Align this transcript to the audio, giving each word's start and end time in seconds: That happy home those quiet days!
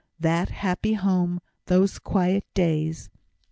That 0.19 0.49
happy 0.49 0.93
home 0.93 1.41
those 1.67 1.99
quiet 1.99 2.47
days! 2.55 3.11